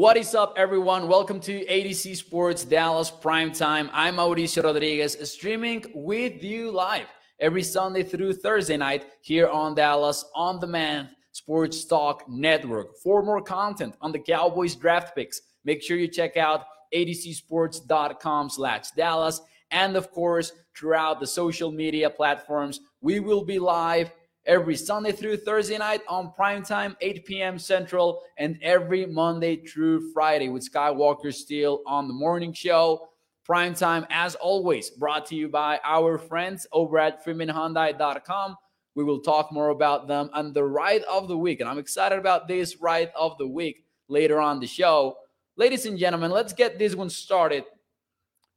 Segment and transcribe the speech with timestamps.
[0.00, 1.08] What is up, everyone?
[1.08, 3.90] Welcome to A to Z Sports Dallas Primetime.
[3.92, 7.04] I'm Mauricio Rodriguez, streaming with you live
[7.38, 12.96] every Sunday through Thursday night here on Dallas On Demand Sports Talk Network.
[12.96, 18.92] For more content on the Cowboys draft picks, make sure you check out atozsports.com slash
[18.92, 19.42] Dallas.
[19.70, 24.10] And of course, throughout the social media platforms, we will be live
[24.46, 27.58] every Sunday through Thursday night on prime time, 8 p.m.
[27.58, 33.08] Central, and every Monday through Friday with Skywalker Steel on the morning show.
[33.44, 38.56] Prime time, as always, brought to you by our friends over at FreemanHyundai.com.
[38.94, 41.60] We will talk more about them and the ride of the week.
[41.60, 45.16] And I'm excited about this ride of the week later on the show.
[45.56, 47.64] Ladies and gentlemen, let's get this one started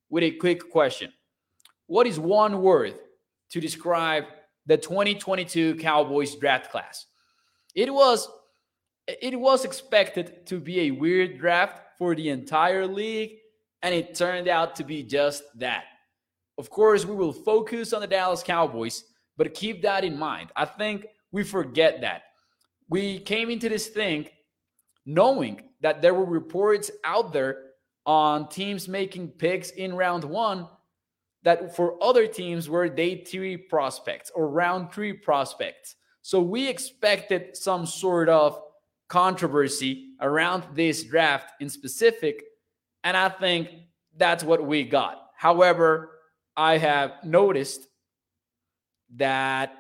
[0.10, 1.12] with a quick question.
[1.88, 2.96] What is one word
[3.52, 4.26] to describe
[4.66, 7.06] the 2022 Cowboys draft class.
[7.76, 8.30] It was
[9.08, 13.32] it was expected to be a weird draft for the entire league
[13.82, 15.84] and it turned out to be just that.
[16.58, 19.04] Of course, we will focus on the Dallas Cowboys,
[19.36, 20.52] but keep that in mind.
[20.56, 22.24] I think we forget that.
[22.90, 24.30] We came into this thing
[25.06, 27.58] knowing that there were reports out there
[28.06, 30.68] on teams making picks in round 1
[31.44, 35.96] that for other teams were day three prospects or round three prospects.
[36.22, 38.60] So we expected some sort of
[39.10, 42.44] controversy around this draft in specific.
[43.04, 43.70] And I think
[44.18, 45.20] that's what we got.
[45.38, 46.12] However,
[46.56, 47.88] I have noticed
[49.16, 49.74] that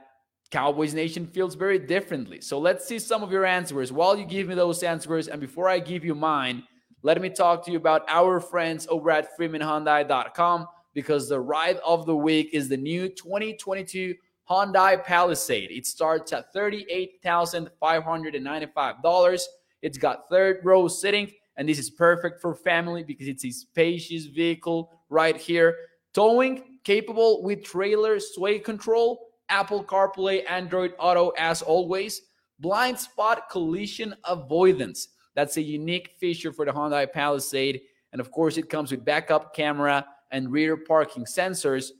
[0.52, 2.41] Cowboys Nation feels very differently.
[2.41, 3.91] So let's see some of your answers.
[3.91, 6.64] While you give me those answers, and before I give you mine,
[7.02, 12.05] let me talk to you about our friends over at freemanhyundai.com because the ride of
[12.05, 14.13] the week is the new 2022
[14.49, 15.72] Hyundai Palisade.
[15.72, 19.41] It starts at $38,595.
[19.81, 24.25] It's got third row sitting, and this is perfect for family because it's a spacious
[24.25, 25.75] vehicle right here.
[26.13, 32.22] Towing capable with trailer sway control, Apple CarPlay, Android Auto as always,
[32.59, 35.09] blind spot collision avoidance.
[35.35, 37.81] That's a unique feature for the Hyundai Palisade.
[38.12, 41.91] And of course, it comes with backup camera and rear parking sensors.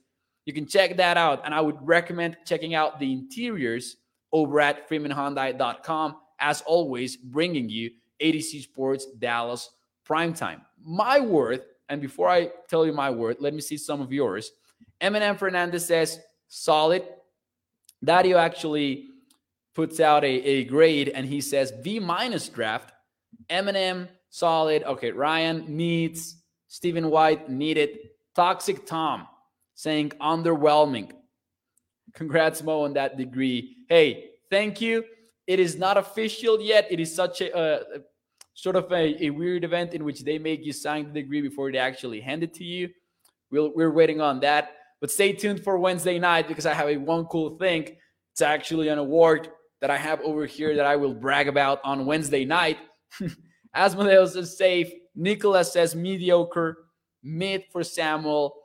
[0.46, 1.44] You can check that out.
[1.46, 3.96] And I would recommend checking out the interiors
[4.34, 6.18] over at freemanhyundai.com.
[6.40, 9.70] As always, bringing you A to Z Sports Dallas
[10.06, 10.62] Primetime.
[10.84, 14.52] My word, and before I tell you my word, let me see some of yours.
[15.00, 16.20] Eminem Fernandez says,
[16.50, 17.04] solid.
[18.04, 19.08] Dario actually
[19.74, 22.92] puts out a, a grade and he says V minus draft.
[23.50, 24.84] Eminem, solid.
[24.84, 26.38] Okay, Ryan needs.
[26.68, 27.98] Stephen White needed.
[28.36, 29.28] Toxic Tom
[29.76, 31.12] saying underwhelming.
[32.14, 33.78] Congrats, Mo, on that degree.
[33.90, 35.04] Hey, thank you.
[35.48, 36.88] It is not official yet.
[36.90, 38.00] It is such a, a
[38.54, 41.72] sort of a, a, weird event in which they make you sign the degree before
[41.72, 42.90] they actually hand it to you.
[43.52, 44.72] we we are waiting on that.
[45.02, 47.98] But stay tuned for Wednesday night because I have a one cool thing.
[48.32, 49.50] It's actually an award
[49.82, 52.78] that I have over here that I will brag about on Wednesday night.
[53.76, 54.92] Asmodeus is safe.
[55.16, 56.83] Nicholas says mediocre
[57.24, 58.56] mid for Samuel,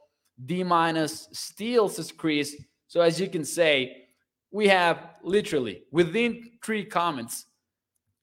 [0.44, 2.56] D minus, steals as Chris.
[2.88, 4.08] So as you can say,
[4.50, 7.46] we have literally within three comments,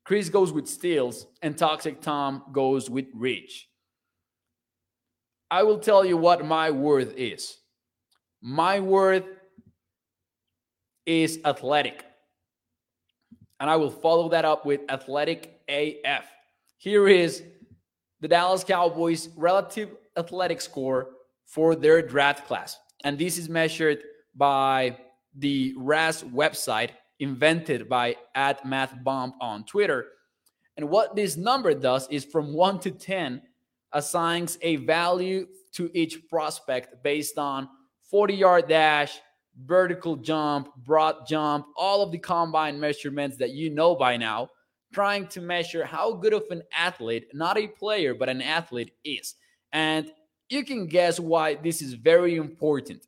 [0.04, 3.70] Chris goes with steals and Toxic Tom goes with reach.
[5.50, 7.58] I will tell you what my worth is.
[8.42, 9.26] My worth
[11.06, 12.04] is athletic.
[13.60, 16.26] And I will follow that up with athletic AF.
[16.78, 17.44] Here is
[18.20, 21.10] the Dallas Cowboys' relative athletic score
[21.46, 22.78] for their draft class.
[23.04, 24.00] And this is measured
[24.36, 24.98] by
[25.38, 30.06] the RAS website invented by at MathBomb on Twitter.
[30.78, 33.42] And what this number does is from 1 to 10
[33.94, 37.70] assigns a value to each prospect based on
[38.10, 39.20] 40 yard dash,
[39.66, 44.50] vertical jump, broad jump, all of the combine measurements that you know by now,
[44.94, 49.36] trying to measure how good of an athlete, not a player, but an athlete is.
[49.74, 50.12] And
[50.50, 53.08] you can guess why this is very important.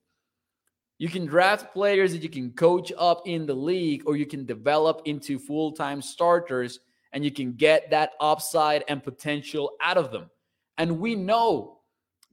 [0.98, 4.46] You can draft players that you can coach up in the league, or you can
[4.46, 6.80] develop into full time starters,
[7.14, 10.30] and you can get that upside and potential out of them.
[10.78, 11.80] And we know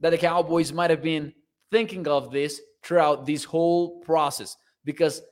[0.00, 1.34] that the Cowboys might have been
[1.70, 5.22] thinking of this throughout this whole process because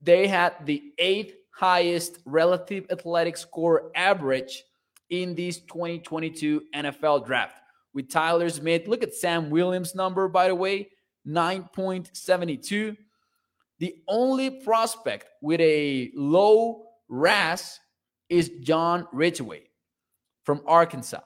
[0.00, 4.62] they had the eighth highest relative athletic score average
[5.08, 7.60] in this 2022 NFL draft
[7.96, 8.86] with Tyler Smith.
[8.86, 10.90] Look at Sam Williams' number, by the way,
[11.26, 12.94] 9.72.
[13.78, 17.80] The only prospect with a low RAS
[18.28, 19.62] is John Ridgeway
[20.44, 21.22] from Arkansas.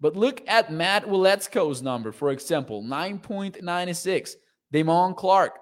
[0.00, 4.34] But look at Matt Waletzko's number, for example, 9.96.
[4.72, 5.58] Damone Clark,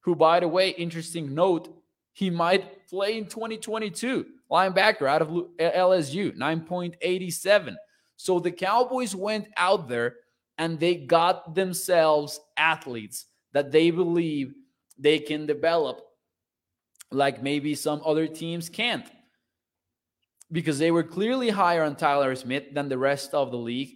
[0.00, 1.68] who, by the way, interesting note,
[2.14, 4.24] he might play in 2022.
[4.50, 5.28] Linebacker out of
[5.58, 7.76] LSU, 9.87.
[8.22, 10.14] So the Cowboys went out there
[10.56, 14.54] and they got themselves athletes that they believe
[14.96, 15.98] they can develop
[17.10, 19.10] like maybe some other teams can't
[20.52, 23.90] because they were clearly higher on Tyler Smith than the rest of the league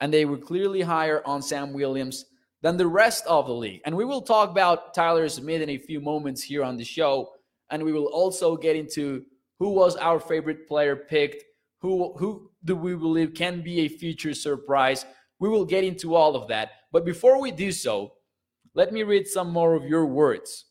[0.00, 2.24] and they were clearly higher on Sam Williams
[2.62, 3.82] than the rest of the league.
[3.84, 7.30] And we will talk about Tyler Smith in a few moments here on the show
[7.70, 9.24] and we will also get into
[9.60, 11.44] who was our favorite player picked,
[11.78, 15.06] who who do we believe can be a future surprise.
[15.38, 16.70] We will get into all of that.
[16.92, 18.12] But before we do so,
[18.74, 20.66] let me read some more of your words.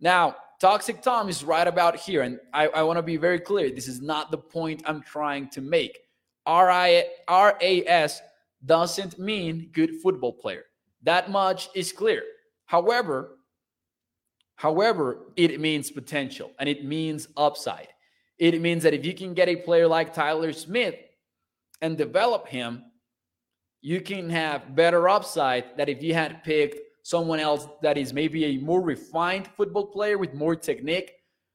[0.00, 3.70] Now, Toxic Tom is right about here, and I, I want to be very clear.
[3.70, 5.96] This is not the point I'm trying to make.
[6.46, 8.20] RAS
[8.64, 10.64] doesn't mean good football player.
[11.02, 12.22] That much is clear.
[12.66, 13.38] However,
[14.56, 17.88] however, it means potential and it means upside.
[18.38, 20.94] It means that if you can get a player like Tyler Smith
[21.80, 22.84] and develop him,
[23.80, 28.44] you can have better upside that if you had picked someone else that is maybe
[28.44, 31.12] a more refined football player with more technique,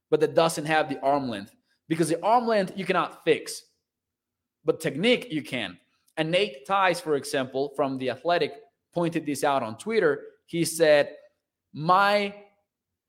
[0.09, 1.53] but that doesn't have the arm length.
[1.87, 3.61] Because the arm length you cannot fix,
[4.65, 5.77] but technique you can.
[6.17, 8.53] And Nate Tice, for example, from The Athletic,
[8.93, 10.21] pointed this out on Twitter.
[10.45, 11.15] He said,
[11.73, 12.33] My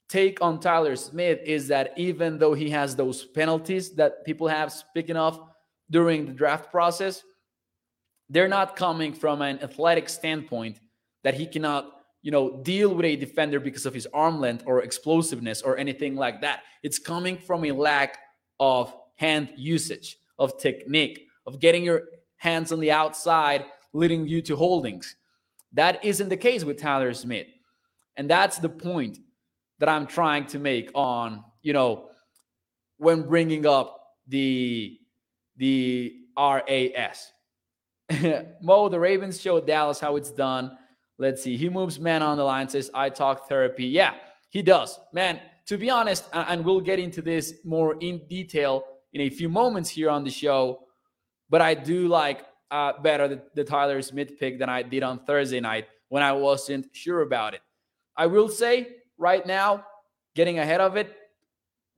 [0.09, 4.73] take on Tyler Smith is that even though he has those penalties that people have
[4.73, 5.41] speaking of
[5.91, 7.23] during the draft process,
[8.29, 10.81] they're not coming from an athletic standpoint
[11.23, 14.83] that he cannot you know, deal with a defender because of his arm length or
[14.83, 16.63] explosiveness or anything like that.
[16.83, 18.17] It's coming from a lack
[18.59, 22.05] of hand usage, of technique, of getting your
[22.37, 25.17] hands on the outside, leading you to holdings.
[25.75, 27.47] That isn't the case with Tyler Smith.
[28.17, 29.19] And that's the point
[29.79, 32.09] that I'm trying to make on, you know,
[32.99, 34.99] when bringing up the
[35.57, 37.33] the RAS.
[38.63, 40.77] Mo, the Ravens showed Dallas how it's done.
[41.19, 41.57] Let's see.
[41.57, 43.87] He moves man on the line, says, I talk therapy.
[43.87, 44.15] Yeah,
[44.51, 44.99] he does.
[45.13, 49.49] Man, to be honest, and we'll get into this more in detail in a few
[49.49, 50.81] moments here on the show,
[51.49, 55.25] but I do like uh, better the, the Tyler Smith pick than I did on
[55.25, 57.61] Thursday night when I wasn't sure about it.
[58.17, 58.89] I will say
[59.19, 59.85] right now,
[60.35, 61.15] getting ahead of it,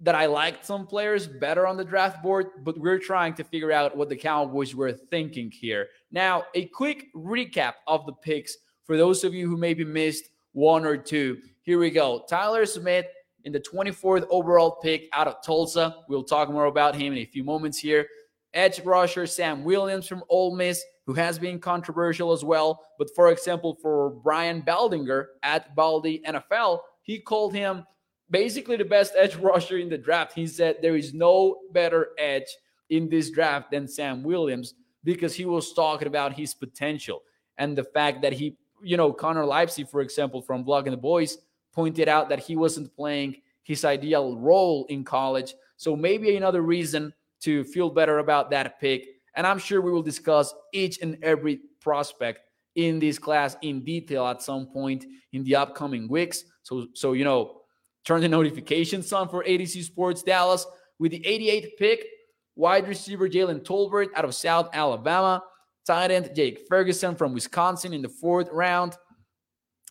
[0.00, 3.72] that I liked some players better on the draft board, but we're trying to figure
[3.72, 5.88] out what the Cowboys were thinking here.
[6.10, 10.84] Now, a quick recap of the picks for those of you who maybe missed one
[10.84, 12.24] or two, here we go.
[12.28, 13.06] Tyler Smith
[13.44, 15.96] in the 24th overall pick out of Tulsa.
[16.08, 18.06] We'll talk more about him in a few moments here.
[18.54, 22.80] Edge rusher Sam Williams from Ole Miss, who has been controversial as well.
[22.98, 27.86] But for example, for Brian Baldinger at Baldy NFL, he called him
[28.30, 30.34] basically the best edge rusher in the draft.
[30.34, 32.48] He said there is no better edge
[32.90, 34.74] in this draft than Sam Williams
[35.04, 37.22] because he was talking about his potential
[37.58, 41.38] and the fact that he you know, Connor Livesay, for example, from Blogging the Boys,
[41.72, 45.54] pointed out that he wasn't playing his ideal role in college.
[45.76, 49.06] So maybe another reason to feel better about that pick.
[49.34, 52.40] And I'm sure we will discuss each and every prospect
[52.76, 56.44] in this class in detail at some point in the upcoming weeks.
[56.62, 57.62] So, so you know,
[58.04, 60.66] turn the notifications on for A to Z Sports Dallas
[60.98, 62.06] with the 88th pick,
[62.54, 65.42] wide receiver Jalen Tolbert out of South Alabama
[65.86, 68.96] tight end Jake Ferguson from Wisconsin in the fourth round.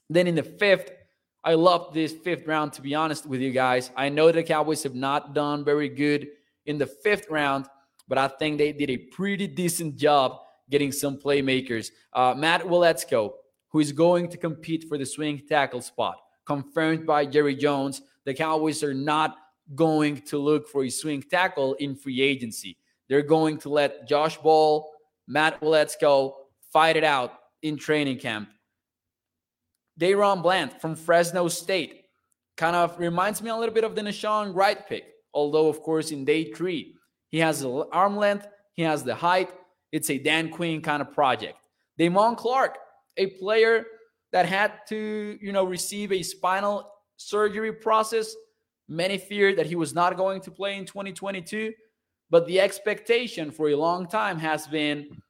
[0.10, 0.92] Then in the fifth,
[1.44, 3.92] I love this fifth round, to be honest with you guys.
[3.96, 6.28] I know the Cowboys have not done very good
[6.66, 7.68] in the fifth round,
[8.08, 11.92] but I think they did a pretty decent job getting some playmakers.
[12.14, 13.34] Uh, Matt Waletzko,
[13.70, 18.02] who is going to compete for the swing tackle spot, confirmed by Jerry Jones.
[18.26, 19.38] The Cowboys are not
[19.74, 22.78] going to look for a swing tackle in free agency.
[23.10, 24.90] They're going to let Josh Ball,
[25.28, 26.34] Matt Waletzko
[26.72, 28.50] fight it out in training camp.
[30.00, 32.06] DaRon Bland from Fresno State
[32.58, 36.12] kind of reminds me a little bit of the Nahshon Wright pick, although, of course,
[36.12, 36.96] in day three,
[37.30, 39.52] he has the arm length, he has the height.
[39.96, 41.58] It's a Dan Quinn kind of project.
[41.98, 42.80] Damone Clark,
[43.16, 43.86] a player
[44.34, 48.36] that had to, you know, receive a spinal surgery process.
[48.90, 51.72] Many feared that he was not going to play in 2022.
[52.30, 55.22] But the expectation for a long time has been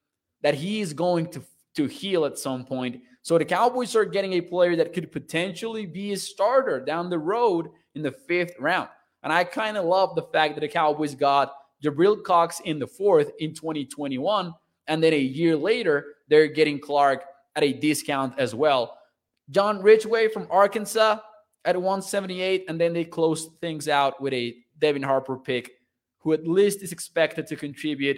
[0.41, 1.43] that he is going to,
[1.75, 3.03] to heal at some point.
[3.21, 7.19] So the Cowboys are getting a player that could potentially be a starter down the
[7.19, 8.89] road in the fifth round.
[9.21, 11.53] And I kind of love the fact that the Cowboys got
[11.85, 14.53] Jabril Cox in the fourth in 2021
[14.87, 17.23] And then a year later, they're getting Clark
[17.55, 18.97] at a discount as well.
[19.49, 21.19] John Ridgeway from Arkansas
[21.63, 22.65] at 178.
[22.67, 25.71] And then they close things out with a Devin Harper pick,
[26.19, 28.17] who at least is expected to contribute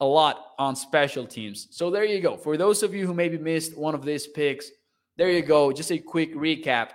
[0.00, 1.68] a lot on special teams.
[1.70, 2.36] So there you go.
[2.36, 4.70] For those of you who maybe missed one of these picks,
[5.16, 5.72] there you go.
[5.72, 6.90] Just a quick recap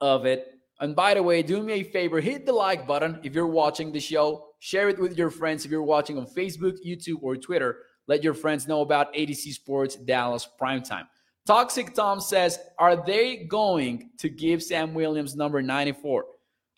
[0.00, 0.54] of it.
[0.80, 3.92] And by the way, do me a favor, hit the like button if you're watching
[3.92, 4.47] the show.
[4.60, 7.78] Share it with your friends if you're watching on Facebook, YouTube, or Twitter.
[8.06, 11.06] Let your friends know about A to Z Sports Dallas Primetime.
[11.46, 16.24] Toxic Tom says, Are they going to give Sam Williams number 94?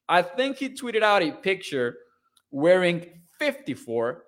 [0.08, 1.96] I think he tweeted out a picture
[2.50, 3.06] wearing
[3.38, 4.24] 54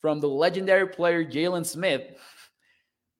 [0.00, 2.02] from the legendary player Jaylon Smith.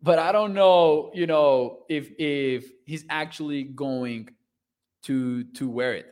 [0.00, 4.30] But I don't know, you know, if if he's actually going
[5.04, 6.06] to to wear it.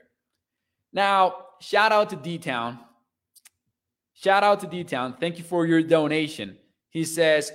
[0.93, 2.79] Now, shout out to D Town.
[4.23, 5.17] Shout out to D Town.
[5.19, 6.59] Thank you for your donation.
[6.91, 7.53] He says,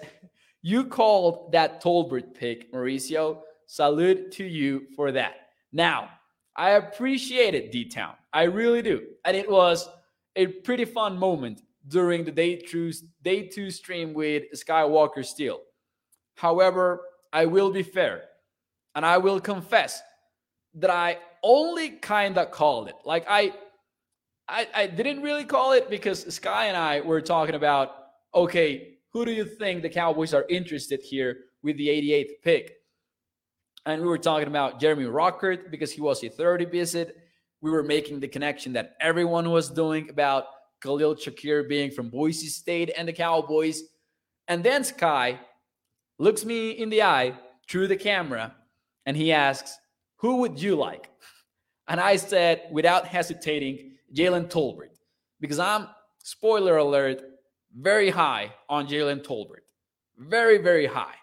[0.63, 3.41] You called that Tolbert pick, Mauricio.
[3.67, 5.33] Salute to you for that.
[5.71, 6.09] Now,
[6.55, 8.15] I appreciate it, D Town.
[8.33, 9.03] I really do.
[9.25, 9.87] And it was
[10.35, 12.91] a pretty fun moment during the day two,
[13.21, 15.59] day two stream with Skywalker Steel.
[16.35, 18.23] However, I will be fair
[18.95, 20.01] and I will confess
[20.73, 22.95] that I only kind of called it.
[23.05, 23.53] Like I,
[24.47, 27.91] I, I didn't really call it because Sky and I were talking about,
[28.33, 32.75] okay, who do you think the Cowboys are interested here with the 88th pick?
[33.85, 37.17] And we were talking about Jeremy Ruckert because he was a 30 visit.
[37.61, 40.45] We were making the connection that everyone was doing about
[40.81, 43.83] Khalil Shakir being from Boise State and the Cowboys.
[44.47, 45.39] And then Sky
[46.19, 47.33] looks me in the eye
[47.67, 48.55] through the camera
[49.05, 49.77] and he asks,
[50.17, 51.09] Who would you like?
[51.87, 54.91] And I said, without hesitating, Jalen Tolbert,
[55.39, 55.87] because I'm,
[56.23, 57.21] spoiler alert,
[57.77, 59.63] very high on Jalen Tolbert.
[60.17, 61.15] Very, very high.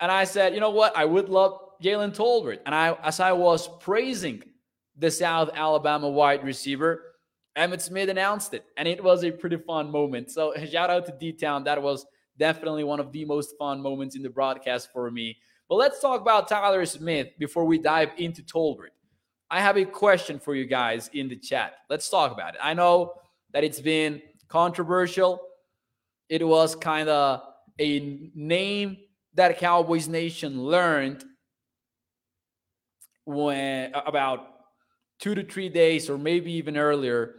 [0.00, 0.96] And I said, you know what?
[0.96, 2.58] I would love Jalen Tolbert.
[2.66, 4.42] And I, as I was praising
[4.96, 7.02] the South Alabama wide receiver,
[7.56, 10.30] Emmitt Smith announced it, and it was a pretty fun moment.
[10.30, 11.64] So shout out to D Town.
[11.64, 12.04] That was
[12.38, 15.38] definitely one of the most fun moments in the broadcast for me.
[15.68, 18.90] But let's talk about Tyler Smith before we dive into Tolbert.
[19.50, 21.74] I have a question for you guys in the chat.
[21.88, 22.60] Let's talk about it.
[22.62, 23.12] I know
[23.52, 25.40] that it's been controversial.
[26.28, 27.42] It was kind of
[27.78, 28.96] a name
[29.34, 31.24] that Cowboys Nation learned
[33.24, 34.46] when about
[35.18, 37.34] two to three days or maybe even earlier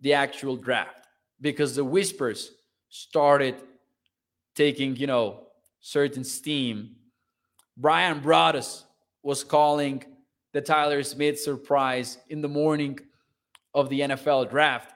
[0.00, 1.06] the actual draft
[1.40, 2.50] because the whispers
[2.88, 3.54] started
[4.54, 5.46] taking you know
[5.80, 6.96] certain steam
[7.76, 8.84] bryan broaddus
[9.22, 10.04] was calling
[10.54, 12.98] the tyler smith surprise in the morning
[13.74, 14.94] of the nfl draft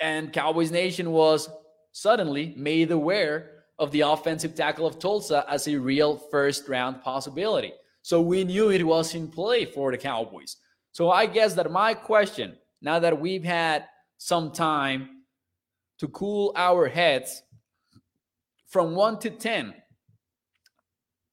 [0.00, 1.48] and cowboys nation was
[1.92, 7.72] suddenly made aware of the offensive tackle of tulsa as a real first round possibility
[8.08, 10.56] so we knew it was in play for the Cowboys.
[10.92, 13.84] So I guess that my question, now that we've had
[14.16, 15.24] some time
[15.98, 17.42] to cool our heads
[18.66, 19.74] from 1 to 10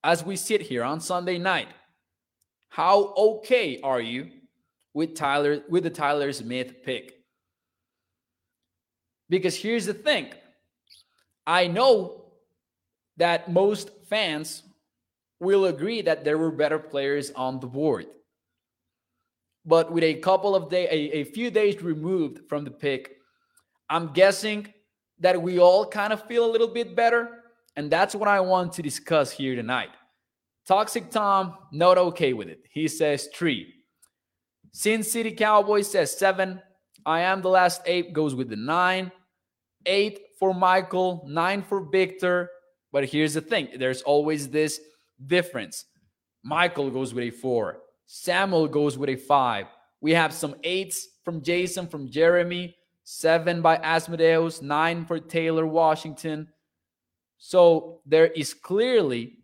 [0.04, 1.70] as we sit here on Sunday night,
[2.75, 4.29] how okay are you
[4.94, 7.13] with Tyler with the Tyler Smith pick?
[9.29, 10.34] Because here's the thing.
[11.48, 12.34] I know
[13.15, 14.63] that most fans
[15.39, 18.08] will agree that there were better players on the board.
[19.65, 23.15] But with a couple of days, a, a few days removed from the pick,
[23.89, 24.67] I'm guessing
[25.20, 27.41] that we all kind of feel a little bit better.
[27.77, 29.91] And that's what I want to discuss here tonight.
[30.67, 32.60] Toxic Tom, not okay with it.
[32.72, 33.72] He says three.
[34.72, 36.62] Sin City Cowboys says seven.
[37.05, 39.12] I am the last eight goes with the nine.
[39.86, 42.50] Eight for Michael, nine for Victor.
[42.91, 44.79] But here's the thing there's always this
[45.27, 45.86] difference.
[46.43, 47.79] Michael goes with a four.
[48.07, 49.67] Samuel goes with a five.
[50.01, 56.48] We have some eights from Jason, from Jeremy, seven by Asmodeus, nine for Taylor Washington.
[57.38, 59.38] So there is clearly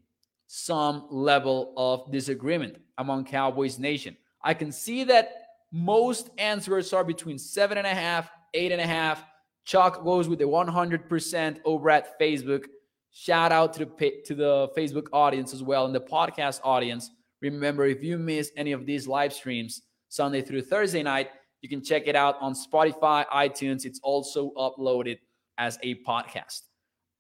[0.54, 4.18] some level of disagreement among Cowboys Nation.
[4.44, 5.32] I can see that
[5.72, 9.24] most answers are between seven and a half, eight and a half.
[9.64, 12.66] Chuck goes with the 100% over at Facebook.
[13.12, 17.12] Shout out to the to the Facebook audience as well and the podcast audience.
[17.42, 21.30] Remember, if you miss any of these live streams Sunday through Thursday night,
[21.62, 23.86] you can check it out on Spotify, iTunes.
[23.86, 25.18] It's also uploaded
[25.58, 26.64] as a podcast.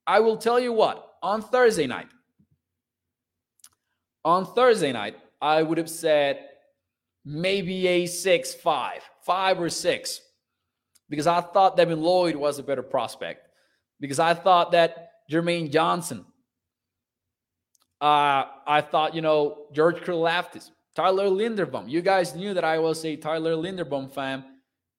[0.05, 2.09] I will tell you what, on Thursday night,
[4.23, 6.47] on Thursday night, I would have said
[7.25, 10.21] maybe a six, five, five or six,
[11.09, 13.47] because I thought Devin Lloyd was a better prospect.
[14.01, 16.25] because I thought that Jermaine Johnson,
[18.01, 21.87] uh, I thought, you know, George Karlaftis, Tyler Linderbaum.
[21.87, 24.43] You guys knew that I was a Tyler Linderbaum fan,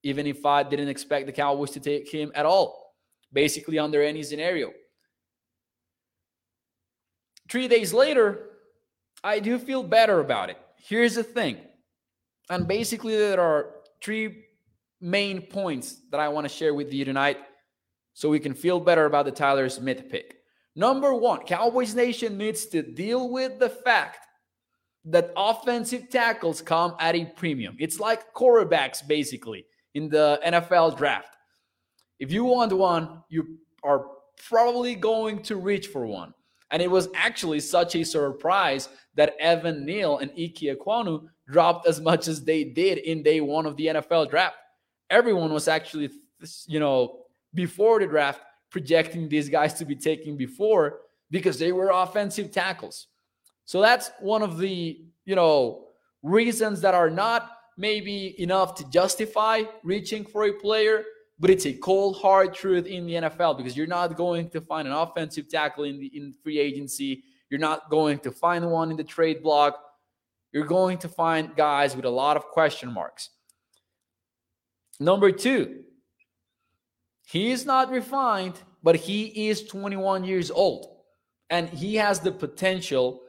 [0.04, 2.94] even if I didn't expect the Cowboys to take him at all,
[3.32, 4.70] basically under any scenario.
[7.50, 8.50] Three days later,
[9.24, 10.58] I do feel better about it.
[10.76, 11.58] Here's the thing.
[12.50, 13.70] And basically, there are
[14.02, 14.44] three
[15.00, 17.38] main points that I want to share with you tonight
[18.14, 20.36] so we can feel better about the Tyler Smith pick.
[20.74, 24.18] Number one, Cowboys Nation needs to deal with the fact
[25.04, 27.76] that offensive tackles come at a premium.
[27.78, 31.36] It's like quarterbacks, basically, in the NFL draft.
[32.18, 34.06] If you want one, you are
[34.48, 36.32] probably going to reach for one.
[36.70, 42.00] And it was actually such a surprise that Evan Neal and Ike Ekwonu dropped as
[42.00, 44.56] much as they did in day one of the NFL draft.
[45.10, 46.10] Everyone was actually,
[46.66, 48.40] you know, before the draft
[48.70, 51.00] projecting these guys to be taken before
[51.30, 53.08] because they were offensive tackles.
[53.64, 55.86] So that's one of the, you know,
[56.22, 61.04] reasons that are not maybe enough to justify reaching for a player,
[61.38, 64.86] but it's a cold hard truth in the NFL because you're not going to find
[64.86, 67.24] an offensive tackle in the in free agency.
[67.52, 69.78] You're not going to find one in the trade block.
[70.52, 73.28] You're going to find guys with a lot of question marks.
[74.98, 75.82] Number 2,
[77.26, 80.92] he is not refined, but he is 21 years old
[81.50, 83.20] and he has the potential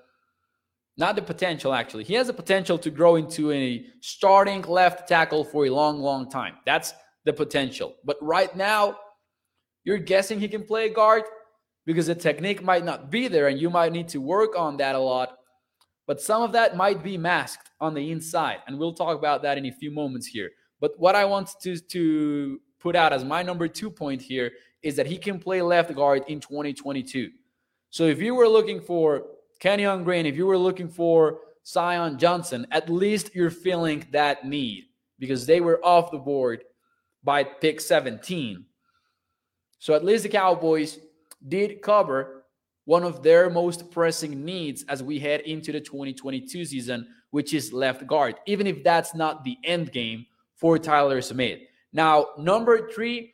[0.96, 5.44] not the potential actually he has the potential to grow into a starting left tackle
[5.44, 6.94] for a long long time that's
[7.26, 8.96] the potential but right now
[9.84, 11.24] you're guessing he can play guard
[11.86, 14.96] because the technique might not be there and you might need to work on that
[14.96, 15.38] a lot
[16.06, 19.58] but some of that might be masked on the inside and we'll talk about that
[19.58, 20.50] in a few moments here
[20.80, 24.96] but what i want to to put out as my number two point here is
[24.96, 27.30] that he can play left guard in 2022
[27.90, 29.26] so if you were looking for
[29.60, 34.86] Kenyon Green, if you were looking for Zion Johnson, at least you're feeling that need
[35.20, 36.64] because they were off the board
[37.24, 38.66] by pick 17.
[39.80, 41.00] So at least the Cowboys
[41.48, 42.44] did cover
[42.86, 47.72] one of their most pressing needs as we head into the 2022 season, which is
[47.72, 50.26] left guard, even if that's not the end game
[50.56, 51.60] for Tyler Smith.
[51.94, 53.34] Now, number three,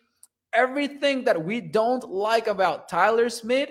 [0.53, 3.69] everything that we don't like about Tyler Smith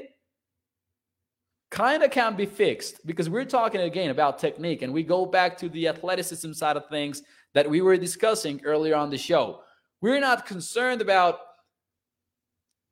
[1.70, 5.57] kind of can be fixed because we're talking again about technique and we go back
[5.59, 7.22] to the athleticism side of things
[7.53, 9.61] that we were discussing earlier on the show.
[10.01, 11.40] We're not concerned about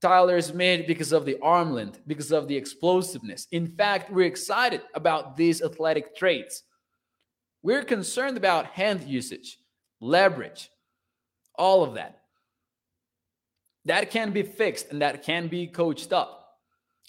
[0.03, 3.47] Tyler made because of the arm length, because of the explosiveness.
[3.51, 6.63] In fact, we're excited about these athletic traits.
[7.63, 9.59] We're concerned about hand usage,
[10.01, 10.71] leverage,
[11.59, 12.21] all of that.
[13.87, 16.47] That can be fixed and that can be coached up.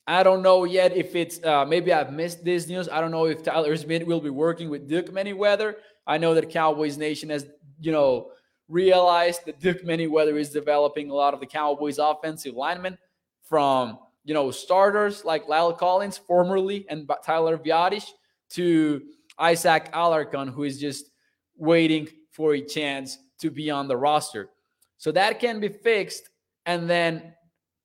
[0.05, 2.87] I don't know yet if it's uh, maybe I've missed this news.
[2.87, 5.75] I don't know if Tyler Smith will be working with Duke Manyweather.
[6.05, 7.45] I know that Cowboys Nation has,
[7.81, 8.31] you know,
[8.69, 12.97] realized that Duke Manyweather is developing a lot of the Cowboys offensive linemen
[13.43, 18.09] from, you know, starters like La'el Collins formerly and Tyler Biadasz
[18.51, 19.01] to
[19.39, 21.11] Isaac Alarcon, who is just
[21.55, 24.49] waiting for a chance to be on the roster.
[24.97, 26.29] So that can be fixed.
[26.65, 27.33] And then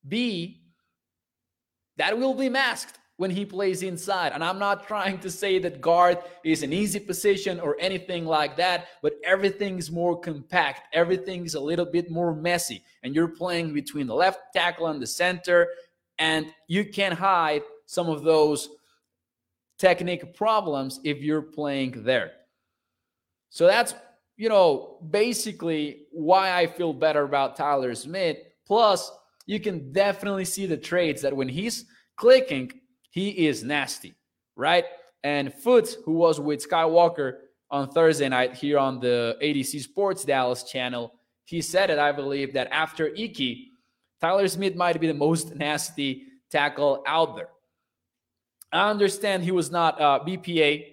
[0.09, 0.63] B,
[1.97, 4.33] that will be masked when he plays inside.
[4.33, 8.57] And I'm not trying to say that guard is an easy position or anything like
[8.57, 10.89] that, but everything's more compact.
[10.93, 12.83] Everything's a little bit more messy.
[13.03, 15.69] And you're playing between the left tackle and the center,
[16.19, 18.69] and you can hide some of those
[19.79, 22.33] technique problems if you're playing there.
[23.51, 23.95] So that's,
[24.37, 28.39] you know, basically why I feel better about Tyler Smith.
[28.67, 29.11] Plus,
[29.45, 31.85] you can definitely see the traits that when he's
[32.17, 32.73] clicking,
[33.13, 34.15] he is nasty,
[34.57, 34.87] right?
[35.23, 37.35] And Foot, who was with Skywalker
[37.71, 41.13] on Thursday night here on the A to Z Sports Dallas channel,
[41.45, 43.69] he said it, I believe, that after Ike,
[44.21, 47.49] Tyler Smith might be the most nasty tackle out there.
[48.73, 50.87] I understand he was not uh, BPA,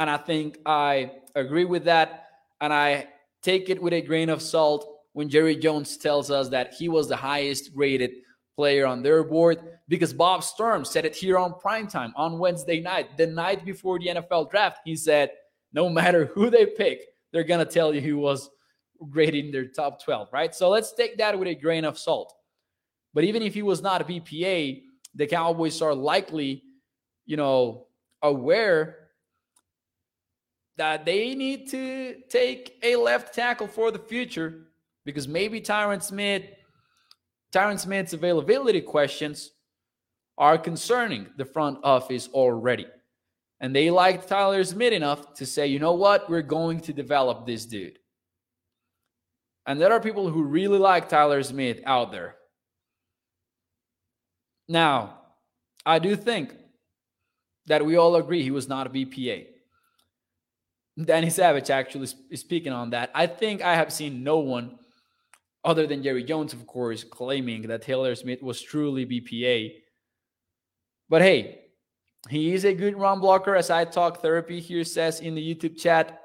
[0.00, 2.26] and I think I agree with that.
[2.60, 3.06] And I
[3.42, 7.08] take it with a grain of salt when Jerry Jones tells us that he was
[7.08, 8.10] the highest rated
[8.56, 13.16] player on their board because Bob Sturm said it here on primetime on Wednesday night,
[13.16, 14.80] the night before the NFL draft.
[14.84, 15.30] He said,
[15.72, 18.50] no matter who they pick, they're going to tell you who was
[19.10, 20.54] graded in their top 12, right?
[20.54, 22.34] So let's take that with a grain of salt.
[23.14, 24.82] But even if he was not a BPA,
[25.14, 26.62] the Cowboys are likely,
[27.26, 27.86] you know,
[28.22, 28.96] aware
[30.76, 34.68] that they need to take a left tackle for the future
[35.04, 36.44] because maybe Tyron Smith
[37.52, 39.50] Tyron Smith's availability questions
[40.38, 42.86] are concerning the front office already.
[43.60, 47.46] And they liked Tyler Smith enough to say, you know what, we're going to develop
[47.46, 47.98] this dude.
[49.66, 52.36] And there are people who really like Tyler Smith out there.
[54.68, 55.18] Now,
[55.84, 56.54] I do think
[57.66, 59.46] that we all agree he was not a BPA.
[61.04, 63.10] Danny Savage actually is speaking on that.
[63.14, 64.78] I think I have seen no one
[65.64, 69.74] other than Jerry Jones, of course, claiming that Taylor Smith was truly BPA.
[71.08, 71.62] But hey,
[72.28, 75.78] he is a good run blocker, as I talk therapy here says in the YouTube
[75.78, 76.20] chat.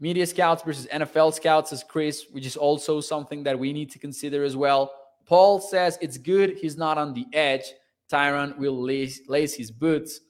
[0.00, 3.98] Media scouts versus NFL scouts, says Chris, which is also something that we need to
[3.98, 4.92] consider as well.
[5.26, 7.64] Paul says it's good he's not on the edge.
[8.10, 10.20] Tyron will lace, lace his boots.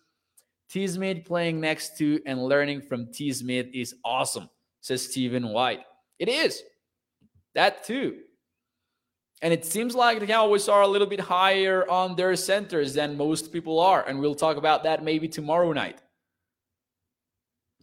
[0.69, 0.87] T.
[0.87, 3.33] Smith playing next to and learning from T.
[3.33, 4.49] Smith is awesome,
[4.81, 5.81] says Stephen White.
[6.19, 6.63] It is.
[7.55, 8.21] That too.
[9.43, 13.17] And it seems like the Cowboys are a little bit higher on their centers than
[13.17, 14.07] most people are.
[14.07, 16.01] And we'll talk about that maybe tomorrow night.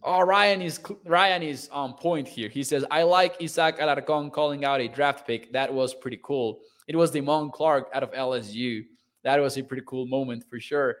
[0.02, 2.48] Oh, Ryan is Ryan is on point here.
[2.48, 5.52] He says, I like Isaac Alarcon calling out a draft pick.
[5.52, 6.60] That was pretty cool.
[6.88, 8.86] It was Damone Clark out of LSU.
[9.22, 10.96] That was a pretty cool moment for sure.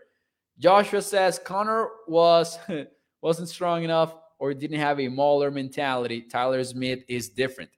[0.58, 2.58] Joshua says Connor was
[3.22, 6.20] wasn't strong enough or didn't have a mauler mentality.
[6.20, 7.70] Tyler Smith is different.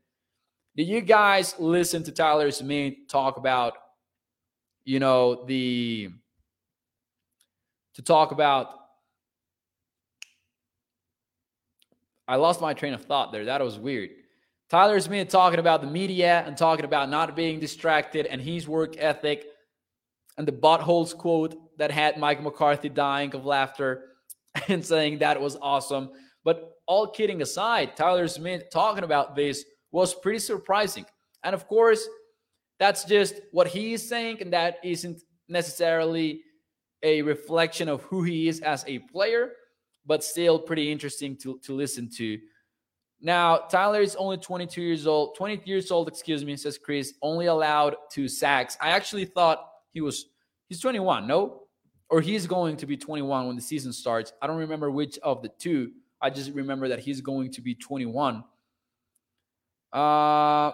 [0.74, 3.74] Did you guys listen to Tyler Smith talk about,
[4.84, 6.08] you know, the
[7.94, 8.70] to talk about?
[12.26, 13.44] I lost my train of thought there.
[13.44, 14.10] That was weird.
[14.70, 18.94] Tyler Smith talking about the media and talking about not being distracted and his work
[18.96, 19.44] ethic
[20.38, 24.04] and the buttholes quote that had Mike McCarthy dying of laughter
[24.68, 26.08] and saying that was awesome.
[26.44, 31.04] But all kidding aside, Tyler Smith talking about this was pretty surprising.
[31.44, 32.08] And of course,
[32.80, 36.42] that's just what he is saying, and that isn't necessarily
[37.02, 39.52] a reflection of who he is as a player,
[40.06, 42.38] but still pretty interesting to, to listen to.
[43.20, 47.46] Now, Tyler is only 22 years old, 20 years old, excuse me, says Chris, only
[47.46, 48.76] allowed two sacks.
[48.80, 50.26] I actually thought he was,
[50.68, 51.62] he's 21, no?
[52.10, 54.32] Or he's going to be 21 when the season starts.
[54.42, 55.92] I don't remember which of the two.
[56.20, 58.42] I just remember that he's going to be 21.
[59.92, 60.72] Uh,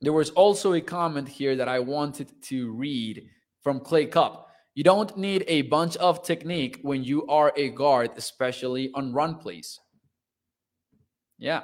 [0.00, 3.28] there was also a comment here that I wanted to read
[3.62, 4.50] from Clay Cup.
[4.74, 9.36] You don't need a bunch of technique when you are a guard, especially on run
[9.36, 9.80] plays.
[11.38, 11.62] Yeah.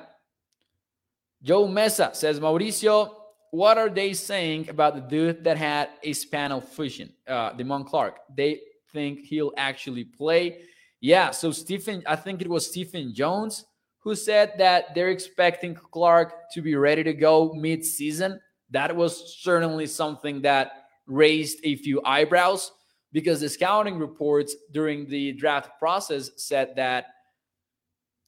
[1.43, 3.15] Joe Mesa says, Mauricio,
[3.51, 8.21] what are they saying about the dude that had a spinal fusion, uh, Damone Clark?
[8.35, 8.61] They
[8.93, 10.63] think he'll actually play.
[11.01, 11.31] Yeah.
[11.31, 13.65] So Stephen, I think it was Stephen Jones
[14.01, 18.41] who said that they're expecting Clark to be ready to go mid-season.
[18.71, 22.73] That was certainly something that raised a few eyebrows
[23.13, 27.07] because the scouting reports during the draft process said that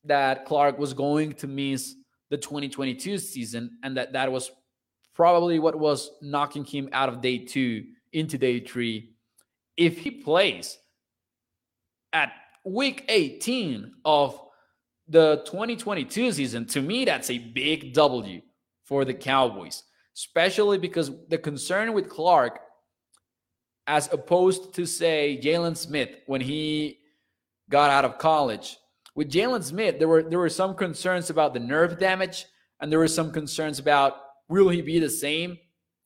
[0.04, 1.94] that Clark was going to miss
[2.28, 4.50] the 2022 season and that that was
[5.14, 9.10] probably what was knocking him out of day 2 into day 3
[9.76, 10.78] if he plays
[12.12, 12.32] at
[12.64, 14.40] week 18 of
[15.08, 18.40] the 2022 season, to me, that's a big W
[18.84, 19.82] for the Cowboys,
[20.16, 22.60] especially because the concern with Clark,
[23.86, 26.98] as opposed to, say, Jaylon Smith when he
[27.68, 28.78] got out of college,
[29.14, 32.46] with Jaylon Smith, there were there were some concerns about the nerve damage,
[32.80, 34.16] and there were some concerns about
[34.48, 35.58] will he be the same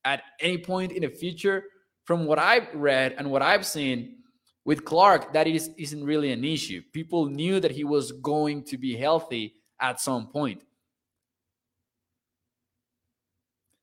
[0.05, 1.65] at any point in the future.
[2.05, 4.19] From what I've read and what I've seen,
[4.67, 6.83] with Clark, that is, isn't really an issue.
[6.93, 10.61] People knew that he was going to be healthy at some point.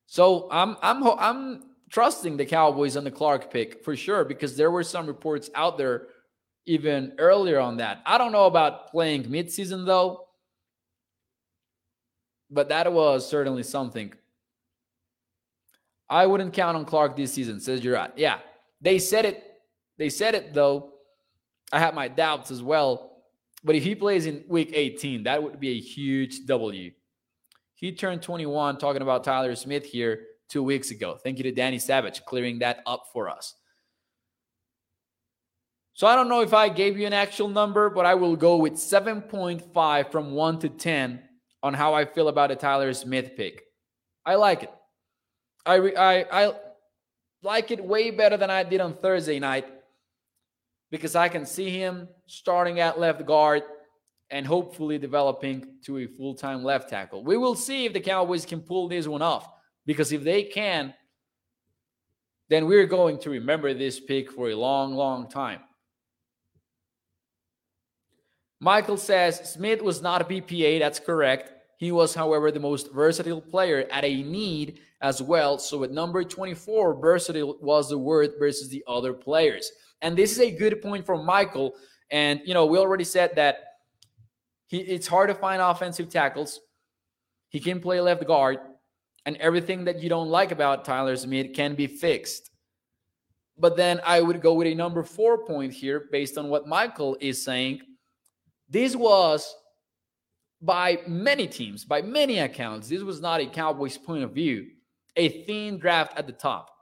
[0.06, 4.69] So I'm I'm I'm trusting the Cowboys on the Clark pick for sure because there
[4.69, 6.08] were some reports out there
[6.65, 8.02] even earlier on that.
[8.06, 10.28] I don't know about playing midseason though,
[12.52, 14.13] but that was certainly something.
[16.10, 18.12] I wouldn't count on Clark this season, says Gerard.
[18.17, 18.39] Yeah,
[18.82, 19.53] they said it
[19.98, 20.94] they said it though.
[21.72, 23.14] I have my doubts as well.
[23.64, 26.92] But if he plays in week 18, that would be a huge W.
[27.76, 31.18] He turned 21 talking about Tyler Smith here two weeks ago.
[31.22, 33.56] Thank you to Danny Savage clearing that up for us.
[35.94, 38.58] So I don't know if I gave you an actual number, but I will go
[38.58, 41.22] with 7.5 from 1 to 10
[41.62, 43.64] on how I feel about a Tyler Smith pick.
[44.26, 44.72] I like it.
[45.66, 46.54] I I I
[47.42, 49.66] like it way better than I did on Thursday night
[50.94, 53.64] because I can see him starting at left guard
[54.30, 57.24] and hopefully developing to a full time left tackle.
[57.24, 59.50] We will see if the Cowboys can pull this one off.
[59.88, 60.94] Because if they can,
[62.48, 65.62] then we're going to remember this pick for a long, long time.
[68.60, 70.78] Michael says Smith was not a BPA.
[70.78, 71.54] That's correct.
[71.80, 75.58] He was, however, the most versatile player at a need as well.
[75.58, 79.72] So at number 24, versatile was the word versus the other players.
[80.04, 81.74] And this is a good point from Michael.
[82.12, 83.63] And, you know, we already said that
[84.68, 86.60] he, it's hard to find offensive tackles.
[87.50, 88.60] He can play left guard.
[89.26, 92.52] And everything that you don't like about Tyler Smith can be fixed.
[93.58, 97.16] But then I would go with a number four point here based on what Michael
[97.22, 97.82] is saying.
[98.70, 99.56] This was
[100.62, 104.68] by many teams, by many accounts, this was not a Cowboys point of view,
[105.16, 106.73] a thin draft at the top.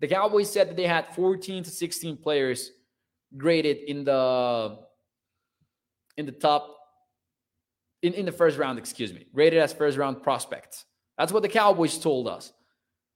[0.00, 2.70] The Cowboys said that they had 14 to 16 players
[3.36, 4.78] graded in the
[6.16, 6.76] in the top
[8.02, 10.84] in, in the first round, excuse me, graded as first round prospects.
[11.16, 12.52] That's what the Cowboys told us.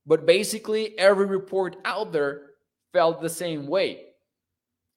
[0.07, 2.51] But basically, every report out there
[2.93, 4.07] felt the same way.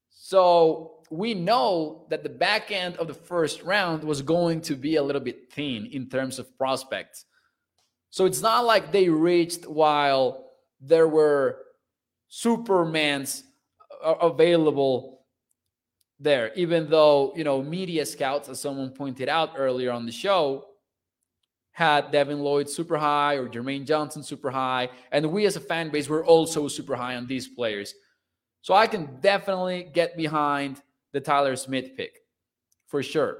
[0.09, 4.95] So we know that the back end of the first round was going to be
[4.95, 7.25] a little bit thin in terms of prospects.
[8.09, 11.64] So it's not like they reached while there were
[12.35, 13.43] supermans
[14.03, 15.21] uh, available
[16.19, 20.65] there, even though, you know, media scouts, as someone pointed out earlier on the show,
[21.71, 24.89] had Devin Lloyd super high or Jermaine Johnson super high.
[25.11, 27.93] And we as a fan base were also super high on these players.
[28.61, 32.21] So I can definitely get behind the Tyler Smith pick
[32.87, 33.37] for sure.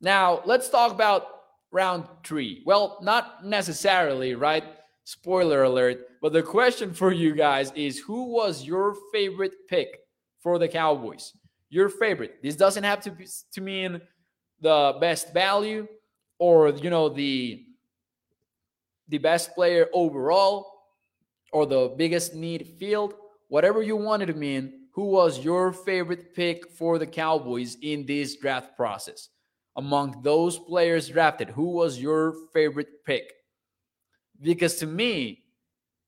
[0.00, 1.26] Now, let's talk about
[1.70, 2.62] round three.
[2.66, 4.64] Well, not necessarily, right?
[5.04, 6.06] Spoiler alert.
[6.22, 9.98] But the question for you guys is who was your favorite pick
[10.38, 11.32] for the Cowboys?
[11.68, 12.40] Your favorite.
[12.40, 14.00] This doesn't have to be, to mean
[14.60, 15.88] the best value
[16.38, 17.64] or you know the
[19.08, 20.70] the best player overall
[21.52, 23.14] or the biggest need field,
[23.48, 28.36] whatever you wanted to mean who was your favorite pick for the Cowboys in this
[28.36, 29.28] draft process?
[29.76, 33.32] Among those players drafted, who was your favorite pick?
[34.40, 35.41] Because to me,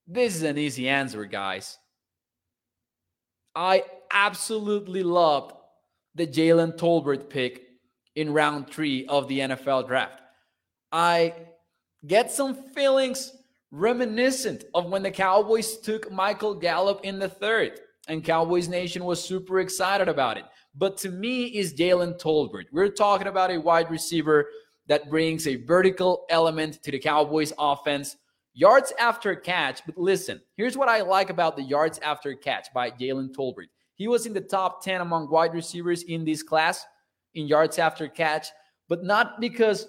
[0.07, 1.79] this is an easy answer, guys.
[3.55, 5.53] I absolutely loved
[6.15, 7.63] the Jalen Tolbert pick
[8.15, 10.21] in round three of the NFL draft.
[10.93, 11.35] I
[12.07, 13.33] get some feelings
[13.71, 19.23] reminiscent of when the Cowboys took Michael Gallup in the third and Cowboys Nation was
[19.23, 20.45] super excited about it.
[20.75, 22.67] But to me, is Jalen Tolbert.
[22.73, 24.49] We're talking about a wide receiver
[24.87, 28.17] that brings a vertical element to the Cowboys offense.
[28.55, 29.85] Yards after catch.
[29.85, 33.67] But listen, here's what I like about the yards after catch by Jalen Tolbert.
[33.97, 36.85] He was in the top 10 among wide receivers in this class
[37.35, 38.49] in yards after catch,
[38.89, 39.89] but not because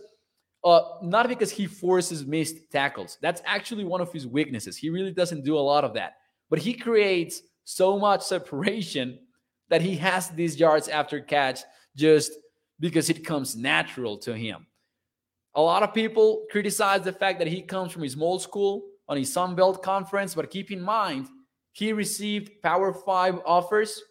[0.64, 3.20] uh, not because he forces missed tackles.
[3.22, 4.76] That's actually one of his weaknesses.
[4.76, 6.14] He really doesn't do a lot of that.
[6.50, 9.20] But he creates so much separation
[9.70, 11.62] that he has these yards after catch
[11.96, 12.32] just
[12.80, 14.66] because it comes natural to him.
[15.56, 19.18] A lot of people criticize the fact that he comes from a small school on
[19.18, 21.28] a Sun Belt conference, but keep in mind,
[21.72, 24.02] he received Power Five offers.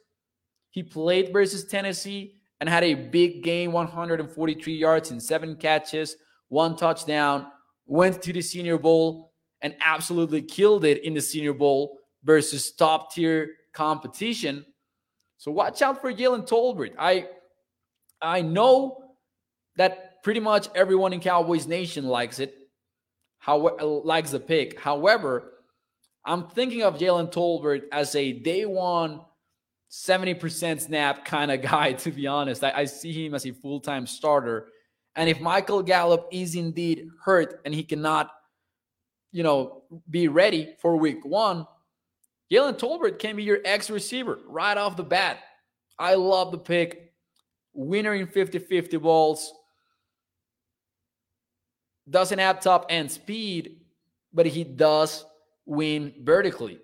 [0.71, 6.17] He played versus Tennessee and had a big game 143 yards in seven catches,
[6.49, 7.47] one touchdown,
[7.87, 13.13] went to the Senior Bowl and absolutely killed it in the Senior Bowl versus top
[13.13, 14.65] tier competition.
[15.37, 16.95] So watch out for Jalen Tolbert.
[16.99, 17.29] I
[18.23, 19.15] I know
[19.77, 22.57] that pretty much everyone in Cowboys Nation likes it,
[23.39, 24.81] how likes the pick.
[24.81, 25.53] However,
[26.25, 29.21] I'm thinking of Jalen Tolbert as a day one
[29.91, 32.65] 70% snap kind of guy, to be honest.
[32.65, 34.69] I, I see him as a full time starter.
[35.15, 38.33] And if Michael Gallup is indeed hurt and he cannot,
[39.31, 41.67] you know, be ready for week one,
[42.51, 45.39] Jalen Tolbert can be your X receiver right off the bat.
[45.99, 47.13] I love the pick.
[47.75, 49.53] Winner in 50 50 balls.
[52.09, 53.81] Doesn't have top end speed,
[54.33, 55.25] but he does
[55.65, 56.79] win vertically.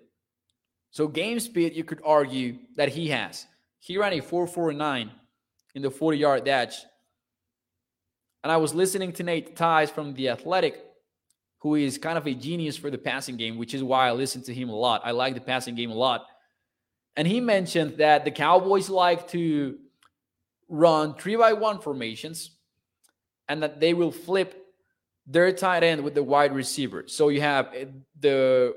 [0.89, 3.45] So, game speed, you could argue that he has.
[3.79, 5.11] He ran a 449
[5.75, 6.83] in the 40 yard dash.
[8.43, 10.83] And I was listening to Nate Tice from The Athletic
[11.61, 14.41] who is kind of a genius for the passing game, which is why I listen
[14.43, 15.01] to him a lot.
[15.05, 16.25] I like the passing game a lot.
[17.15, 19.77] And he mentioned that the Cowboys like to
[20.67, 22.51] run three by one formations
[23.47, 24.60] and that they will flip
[25.27, 27.03] their tight end with the wide receiver.
[27.07, 27.85] So you have eh,
[28.19, 28.75] the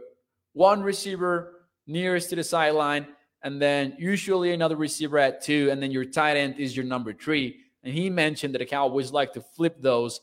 [0.52, 3.07] one receiver nearest to the sideline,
[3.42, 7.12] and then usually another receiver at two, and then your tight end is your number
[7.12, 7.57] three.
[7.83, 10.20] And he mentioned that the Cowboys like to flip those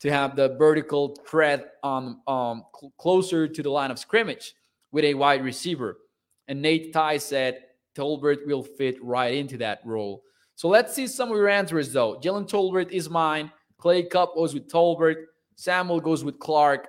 [0.00, 4.54] to have the vertical threat on um, cl- closer to the line of scrimmage
[4.90, 5.96] with a wide receiver.
[6.48, 7.60] And Nate Tice said
[7.96, 10.22] Tolbert will fit right into that role.
[10.54, 12.16] So let's see some of your answers though.
[12.16, 13.50] Jalen Tolbert is mine.
[13.78, 15.26] Clay Cup was with Tolbert.
[15.54, 16.88] Samuel goes with Clark.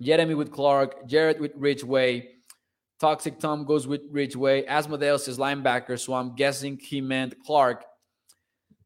[0.00, 1.06] Jeremy with Clark.
[1.06, 2.28] Jared with Ridgeway.
[2.98, 4.64] Toxic Tom goes with Ridgeway.
[4.66, 7.84] Asmodeus is linebacker, so I'm guessing he meant Clark.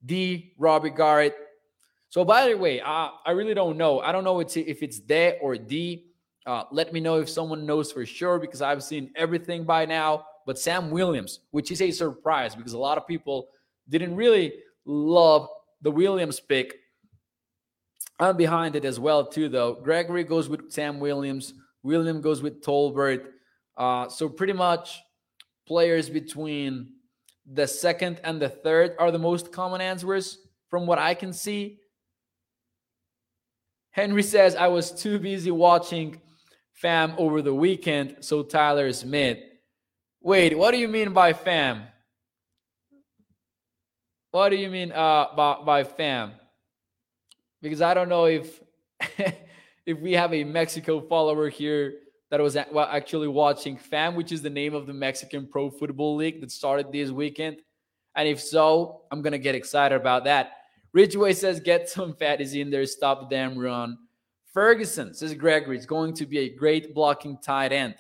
[0.05, 0.55] D.
[0.59, 1.37] Robbie Garrett.
[2.09, 4.01] So by the way, uh, I really don't know.
[4.01, 6.07] I don't know if it's D or D.
[6.45, 10.27] Uh, let me know if someone knows for sure because I've seen everything by now.
[10.47, 13.49] But Sam Williams, which is a surprise because a lot of people
[13.89, 15.49] didn't really love
[15.83, 16.80] the Williams pick.
[18.21, 19.75] I'm behind it as well too, though.
[19.75, 21.55] Gregory goes with Sam Williams.
[21.83, 23.25] William goes with Tolbert.
[23.79, 25.01] Uh, so pretty much
[25.67, 26.93] players between
[27.51, 31.79] the second and the third are the most common answers from what I can see.
[33.93, 36.21] Henry says, I was too busy watching
[36.75, 39.39] fam over the weekend, so Tyler Smith.
[40.21, 41.85] Wait, what do you mean by fam?
[44.31, 46.33] What do you mean uh, by, by fam?
[47.63, 48.61] Because I don't know if
[49.87, 51.95] if we have a Mexico follower here
[52.31, 56.41] that was actually watching FAM, which is the name of the Mexican Pro Football League
[56.41, 57.59] that started this weekend.
[58.15, 60.53] And if so, I'm to get excited about that.
[60.93, 63.99] Ridgeway says, get some fatties in there, stop the damn run.
[64.53, 67.95] Ferguson says, Gregory, it's going to be a great blocking tight end.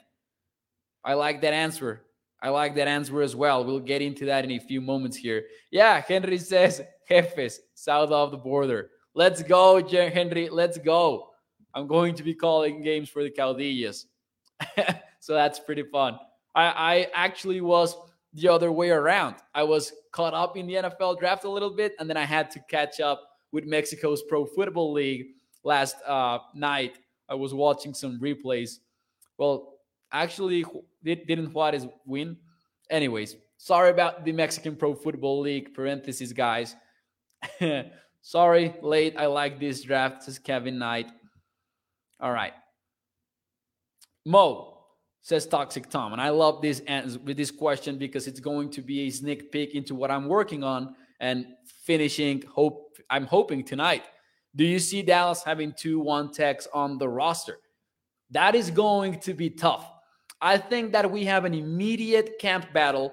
[1.04, 2.02] I like that answer.
[2.42, 3.64] I like that answer as well.
[3.64, 5.44] We'll get into that in a few moments here.
[5.70, 8.90] Yeah, Henry says, Jefes, south of the border.
[9.14, 10.48] Let's go, Henry.
[10.48, 11.30] Let's go.
[11.74, 14.06] I'm going to be calling games for the Caudillos.
[15.20, 16.18] so that's pretty fun.
[16.54, 17.96] I, I actually was
[18.34, 19.36] the other way around.
[19.54, 22.50] I was caught up in the NFL draft a little bit, and then I had
[22.52, 25.26] to catch up with Mexico's Pro Football League
[25.64, 26.98] last uh, night.
[27.28, 28.78] I was watching some replays.
[29.38, 29.74] Well,
[30.12, 30.64] actually,
[31.04, 32.36] didn't Juarez win?
[32.90, 35.74] Anyways, sorry about the Mexican Pro Football League.
[35.74, 36.76] Parentheses, guys.
[38.22, 39.14] sorry, late.
[39.16, 40.24] I like this draft.
[40.24, 41.10] Says Kevin Knight.
[42.20, 42.52] All right.
[44.26, 44.78] Mo
[45.22, 48.82] says Toxic Tom, and I love this answer with this question because it's going to
[48.82, 51.46] be a sneak peek into what I'm working on and
[51.84, 52.42] finishing.
[52.42, 54.04] Hope I'm hoping tonight.
[54.56, 57.58] Do you see Dallas having two one techs on the roster?
[58.30, 59.90] That is going to be tough.
[60.40, 63.12] I think that we have an immediate camp battle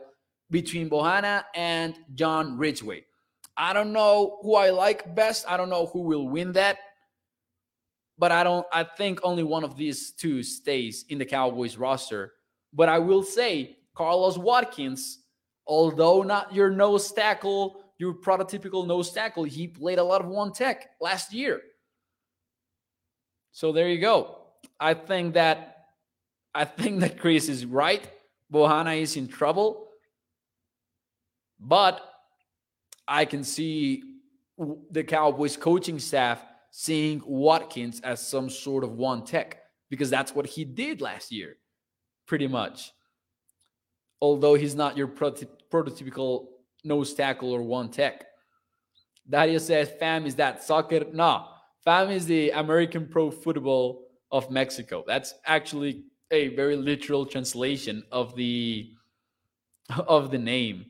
[0.49, 3.05] between Bohanna and John Ridgeway.
[3.57, 5.45] I don't know who I like best.
[5.49, 6.77] I don't know who will win that
[8.17, 8.65] but I don't.
[8.71, 12.33] I think only one of these two stays in the Cowboys roster.
[12.73, 15.19] But I will say Carlos Watkins,
[15.65, 20.51] although not your nose tackle, your prototypical nose tackle, he played a lot of one
[20.51, 21.61] tech last year.
[23.51, 24.37] So there you go.
[24.79, 25.85] I think that
[26.53, 28.07] I think that Chris is right.
[28.51, 29.89] Bohanna is in trouble,
[31.59, 32.01] but
[33.07, 34.03] I can see
[34.91, 40.45] the Cowboys coaching staff seeing Watkins as some sort of one tech because that's what
[40.45, 41.57] he did last year,
[42.25, 42.91] pretty much.
[44.21, 46.47] Although he's not your prototypical
[46.83, 48.25] nose tackle or one tech.
[49.29, 51.05] Dario says, fam is that soccer?
[51.13, 51.47] No,
[51.83, 55.03] fam is the American pro football of Mexico.
[55.05, 58.91] That's actually a very literal translation of the
[60.07, 60.85] of the name.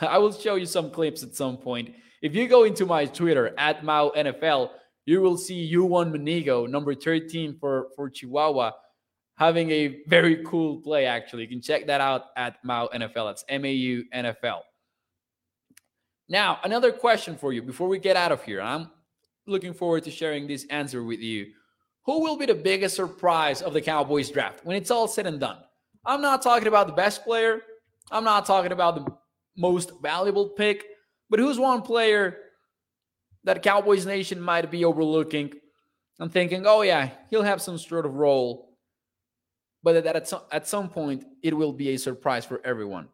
[0.00, 1.94] I will show you some clips at some point.
[2.22, 4.70] If you go into my Twitter at Mau NFL,
[5.04, 8.72] you will see U1 Manigo, number 13 for, for Chihuahua,
[9.36, 11.42] having a very cool play, actually.
[11.42, 13.30] You can check that out at Mau NFL.
[13.30, 14.60] That's M A U NFL.
[16.28, 18.62] Now, another question for you before we get out of here.
[18.62, 18.90] I'm
[19.46, 21.48] looking forward to sharing this answer with you.
[22.04, 25.38] Who will be the biggest surprise of the Cowboys draft when it's all said and
[25.38, 25.58] done?
[26.04, 27.62] I'm not talking about the best player.
[28.10, 29.12] I'm not talking about the
[29.56, 30.84] most valuable pick,
[31.28, 32.36] but who's one player
[33.44, 35.52] that Cowboys Nation might be overlooking
[36.18, 38.76] and thinking, oh, yeah, he'll have some sort of role,
[39.82, 43.08] but that at some, at some point it will be a surprise for everyone.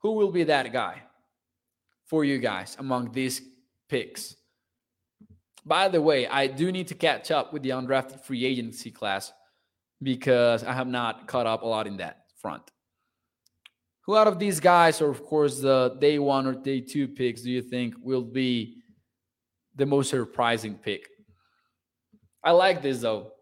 [0.00, 1.02] Who will be that guy
[2.06, 3.40] for you guys among these
[3.88, 4.34] picks?
[5.64, 9.32] By the way, I do need to catch up with the undrafted free agency class
[10.02, 12.71] because I have not caught up a lot in that front.
[14.04, 17.42] Who out of these guys, or of course the day one or day two picks,
[17.42, 18.82] do you think will be
[19.76, 21.08] the most surprising pick?
[22.42, 23.32] I like this though.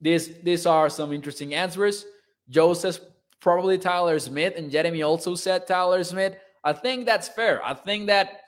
[0.00, 2.04] These these are some interesting answers.
[2.48, 3.00] Joe says
[3.40, 6.36] probably Tyler Smith, and Jeremy also said Tyler Smith.
[6.62, 7.64] I think that's fair.
[7.64, 8.40] I think that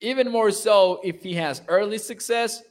[0.00, 2.62] even more so if he has early success,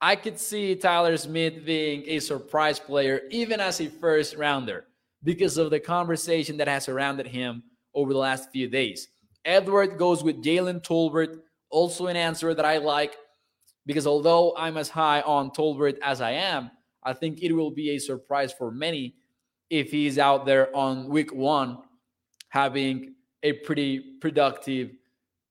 [0.00, 4.86] I could see Tyler Smith being a surprise player, even as a first rounder,
[5.22, 7.62] because of the conversation that has surrounded him
[7.94, 9.08] over the last few days.
[9.44, 11.40] Edward goes with Jalen Tolbert,
[11.70, 13.16] also an answer that I like,
[13.86, 16.70] because although I'm as high on Tolbert as I am,
[17.02, 19.14] I think it will be a surprise for many
[19.70, 21.78] if he's out there on week one
[22.48, 24.90] having a pretty productive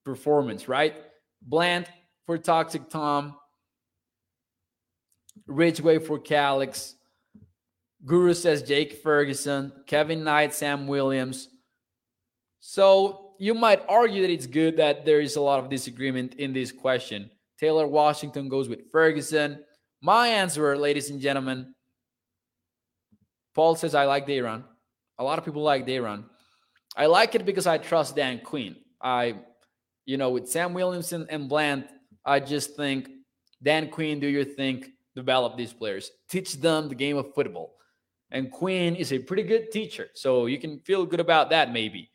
[0.04, 0.96] performance, right?
[1.42, 1.88] Bland
[2.26, 3.36] for Toxic Tom,
[5.48, 6.96] Ridgeway for Calix,
[8.06, 11.50] Guru says Jake Ferguson, Kevin Knight, Sam Williams.
[12.60, 16.54] So you might argue that it's good that there is a lot of disagreement in
[16.54, 17.30] this question.
[17.60, 19.64] Taylor Washington goes with Ferguson.
[20.02, 21.74] My answer, ladies and gentlemen,
[23.54, 24.64] Paul says I like DaRon.
[25.18, 26.24] A lot of people like DaRon.
[26.96, 28.78] I like it because I trust Dan Quinn.
[29.02, 29.36] I,
[30.06, 31.88] you know, with Sam Williamson and Bland,
[32.26, 33.10] I just think
[33.62, 34.86] Dan Quinn, do your thing,
[35.16, 37.76] develop these players, teach them the game of football.
[38.32, 41.74] And Quinn is a pretty good teacher, so you can feel good about that.
[41.74, 42.12] Maybe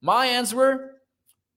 [0.00, 0.92] my answer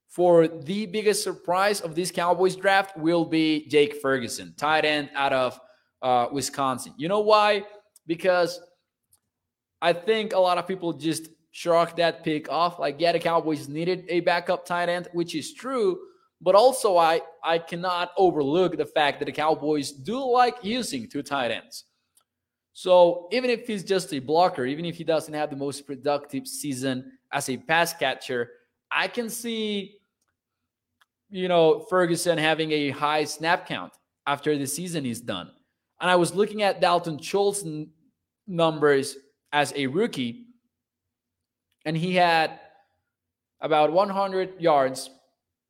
[0.07, 5.33] for the biggest surprise of this Cowboys draft will be Jake Ferguson, tight end out
[5.33, 5.59] of
[6.01, 6.93] uh, Wisconsin.
[6.97, 7.63] You know why?
[8.07, 8.59] Because
[9.81, 12.79] I think a lot of people just shrug that pick off.
[12.79, 15.99] Like, yeah, the Cowboys needed a backup tight end, which is true.
[16.41, 21.21] But also, I I cannot overlook the fact that the Cowboys do like using two
[21.21, 21.85] tight ends.
[22.79, 26.47] So even if he's just a blocker, even if he doesn't have the most productive
[26.47, 28.51] season as a pass catcher,
[28.89, 29.97] I can see,
[31.29, 33.91] you know, Ferguson having a high snap count
[34.25, 35.51] after the season is done.
[35.99, 37.65] And I was looking at Dalton Schultz
[38.47, 39.17] numbers
[39.51, 40.45] as a rookie,
[41.83, 42.61] and he had
[43.59, 45.09] about 100 yards,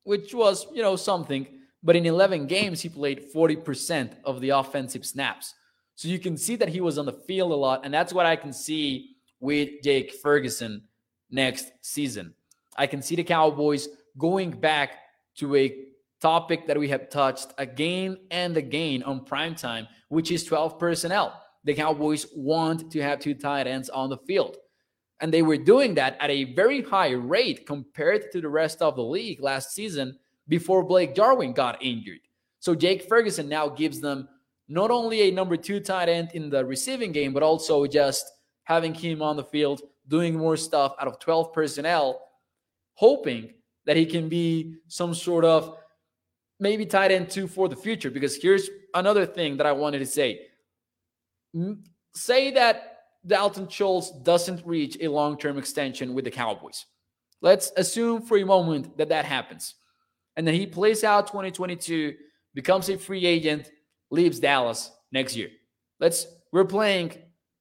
[0.04, 1.48] which was, you know, something.
[1.82, 5.56] But in 11 games, he played 40% of the offensive snaps.
[6.00, 7.84] So you can see that he was on the field a lot.
[7.84, 10.84] And that's what I can see with Jake Ferguson
[11.30, 12.32] next season.
[12.74, 13.86] I can see the Cowboys
[14.16, 14.92] going back
[15.34, 15.76] to a
[16.18, 21.38] topic that we have touched again and again on prime time, which is 12 personnel.
[21.64, 24.56] The Cowboys want to have two tight ends on the field.
[25.20, 28.96] And they were doing that at a very high rate compared to the rest of
[28.96, 32.20] the league last season before Blake Jarwin got injured.
[32.58, 34.30] So Jake Ferguson now gives them
[34.70, 38.24] not only a number two tight end in the receiving game, but also just
[38.62, 42.22] having him on the field doing more stuff out of 12 personnel,
[42.94, 43.52] hoping
[43.84, 45.76] that he can be some sort of
[46.60, 48.12] maybe tight end two for the future.
[48.12, 50.46] Because here's another thing that I wanted to say.
[52.14, 56.86] Say that Dalton Schultz doesn't reach a long term extension with the Cowboys.
[57.42, 59.74] Let's assume for a moment that that happens.
[60.36, 62.14] And then he plays out 2022,
[62.54, 63.68] becomes a free agent,
[64.10, 65.50] leaves Dallas next year.
[65.98, 67.12] Let's we're playing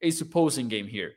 [0.01, 1.13] a supposing game here.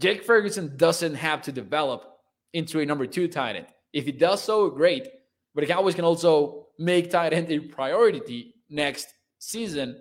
[0.00, 2.04] Jake Ferguson doesn't have to develop
[2.52, 3.66] into a number two tight end.
[3.92, 5.08] If he does so, great.
[5.54, 10.00] But the Cowboys can also make tight end a priority next season.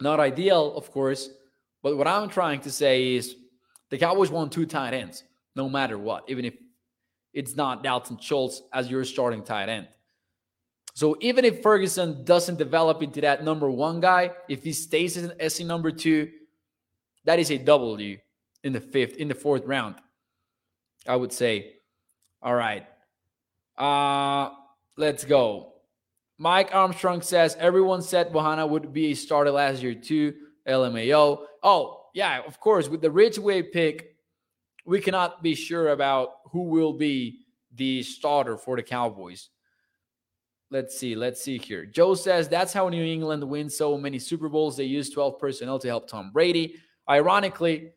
[0.00, 1.30] Not ideal, of course,
[1.82, 3.36] but what I'm trying to say is
[3.90, 5.22] the Cowboys want two tight ends,
[5.54, 6.54] no matter what, even if
[7.32, 9.88] it's not Dalton Schultz as your starting tight end.
[10.96, 15.60] So even if Ferguson doesn't develop into that number one guy, if he stays as
[15.60, 16.30] a number two,
[17.26, 18.16] that is a W
[18.64, 19.96] in the fifth, in the fourth round.
[21.06, 21.74] I would say.
[22.40, 22.86] All right.
[23.76, 24.52] Uh
[24.96, 25.74] let's go.
[26.38, 30.32] Mike Armstrong says everyone said Bohanna would be a starter last year too.
[30.66, 31.44] LMAO.
[31.62, 32.88] Oh, yeah, of course.
[32.88, 34.16] With the Ridgeway pick,
[34.86, 37.40] we cannot be sure about who will be
[37.74, 39.50] the starter for the Cowboys.
[40.70, 41.14] Let's see.
[41.14, 41.86] Let's see here.
[41.86, 44.76] Joe says that's how New England wins so many Super Bowls.
[44.76, 46.76] They use 12 personnel to help Tom Brady.
[47.08, 47.92] Ironically,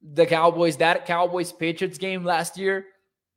[0.00, 2.86] the Cowboys, that Cowboys Patriots game last year,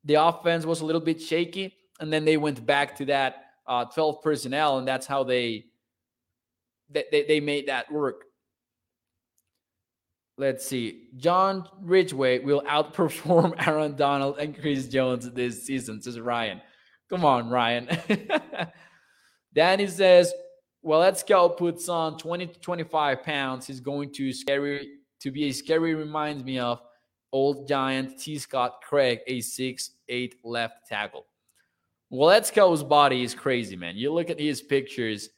[0.04, 1.76] the offense was a little bit shaky.
[1.98, 5.66] And then they went back to that uh, 12 personnel, and that's how they,
[6.90, 8.24] they, they made that work.
[10.38, 11.08] Let's see.
[11.16, 16.60] John Ridgeway will outperform Aaron Donald and Chris Jones this season, says Ryan.
[17.12, 17.90] Come on, Ryan.
[19.54, 20.32] Danny says,
[20.80, 23.66] well, go puts on 20 to 25 pounds.
[23.66, 24.88] He's going to scary
[25.20, 26.80] to be a scary reminds me of
[27.30, 28.38] old giant T.
[28.38, 31.26] Scott Craig, a six eight left tackle.
[32.08, 33.94] Well, Waletzko's body is crazy, man.
[33.94, 35.28] You look at his pictures,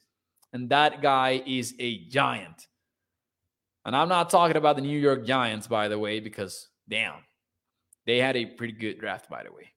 [0.53, 2.67] and that guy is a giant.
[3.83, 7.15] And I'm not talking about the New York Giants, by the way, because damn,
[8.05, 9.74] they had a pretty good draft, by the way.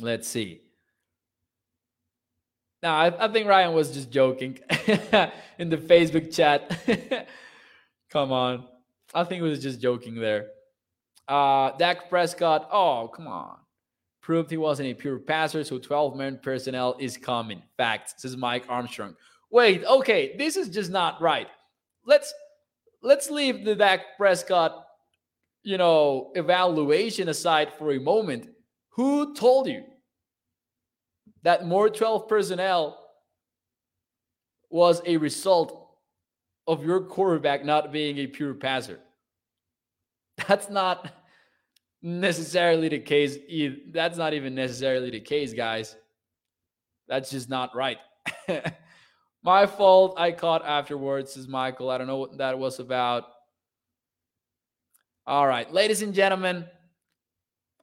[0.00, 0.62] Let's see.
[2.82, 4.58] No, I, I think Ryan was just joking
[5.58, 6.70] in the Facebook chat.
[8.10, 8.64] come on.
[9.14, 10.48] I think he was just joking there.
[11.26, 13.56] Uh, Dak Prescott, oh, come on.
[14.20, 17.62] Proved he wasn't a pure passer, so 12 man personnel is coming.
[17.76, 19.14] Fact, says Mike Armstrong.
[19.50, 21.46] Wait, okay, this is just not right.
[22.04, 22.34] Let's
[23.02, 24.84] let's leave the Dak Prescott,
[25.62, 28.48] you know, evaluation aside for a moment.
[28.96, 29.84] Who told you
[31.42, 32.98] that more 12 personnel
[34.70, 35.86] was a result
[36.66, 38.98] of your quarterback not being a pure passer.
[40.48, 41.12] That's not
[42.02, 43.38] necessarily the case.
[43.90, 45.96] That's not even necessarily the case, guys.
[47.08, 47.98] That's just not right.
[49.42, 50.18] My fault.
[50.18, 51.90] I caught afterwards, says Michael.
[51.90, 53.24] I don't know what that was about.
[55.26, 56.66] All right, ladies and gentlemen,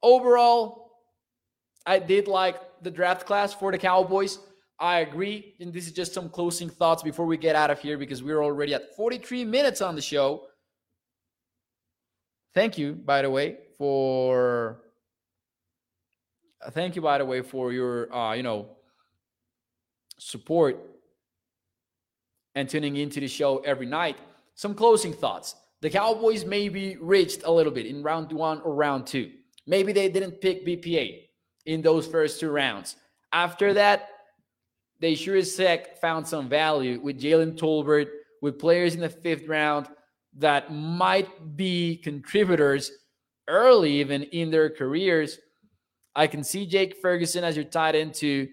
[0.02, 0.83] overall,
[1.86, 4.40] I did like the draft class for the Cowboys.
[4.80, 5.56] I agree.
[5.60, 8.44] And this is just some closing thoughts before we get out of here because we're
[8.44, 10.48] already at 43 minutes on the show.
[12.54, 14.82] Thank you, by the way, for
[16.64, 18.78] uh, thank you, by the way, for your uh, you know
[20.20, 20.80] support
[22.56, 24.18] and tuning into the show every night.
[24.54, 25.56] Some closing thoughts.
[25.82, 29.32] The Cowboys maybe reached a little bit in round one or round two.
[29.66, 31.23] Maybe they didn't pick BPA
[31.66, 32.96] in those first two rounds.
[33.32, 34.10] After that,
[35.00, 38.08] they sure as heck found some value with Jalen Tolbert,
[38.42, 39.88] with players in the fifth round
[40.38, 42.92] that might be contributors
[43.48, 45.40] early, even in their careers.
[46.16, 48.50] I can see Jake Ferguson as your tight end too.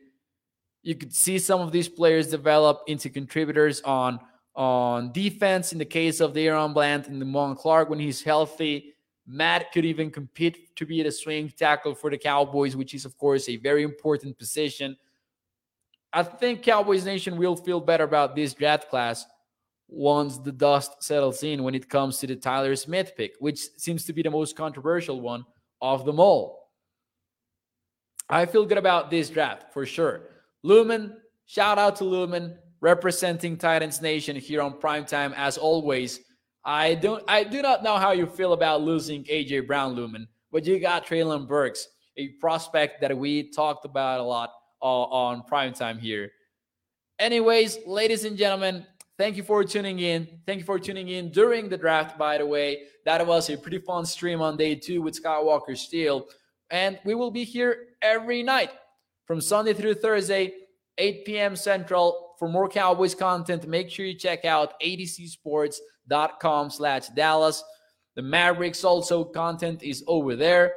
[0.82, 4.20] You could see some of these players develop into contributors on
[4.56, 5.72] on defense.
[5.72, 8.94] In the case of DaRon Bland and the Damone Clark, when he's healthy,
[9.32, 13.16] Matt could even compete to be the swing tackle for the Cowboys, which is, of
[13.16, 14.96] course, a very important position.
[16.12, 19.24] I think Cowboys Nation will feel better about this draft class
[19.86, 24.04] once the dust settles in when it comes to the Tyler Smith pick, which seems
[24.04, 25.44] to be the most controversial one
[25.80, 26.68] of them all.
[28.28, 30.22] I feel good about this draft for sure.
[30.64, 31.16] Lumen,
[31.46, 36.20] shout out to Lumen, representing Titans Nation here on Primetime as always.
[36.64, 40.66] I don't I do not know how you feel about losing AJ Brown Lumen, but
[40.66, 44.50] you got Treylon Burks, a prospect that we talked about a lot
[44.82, 46.30] uh, on prime time here.
[47.18, 48.86] Anyways, ladies and gentlemen,
[49.18, 50.26] thank you for tuning in.
[50.46, 52.84] Thank you for tuning in during the draft, by the way.
[53.04, 56.26] That was a pretty fun stream on day two with Skywalker Steel.
[56.70, 58.70] And we will be here every night
[59.26, 60.52] from Sunday through Thursday,
[60.98, 61.56] 8 p.m.
[61.56, 62.36] Central.
[62.38, 65.78] For more Cowboys content, make sure you check out A to Z Sports
[66.40, 67.62] com slash Dallas.
[68.16, 70.74] The Mavericks also content is over there.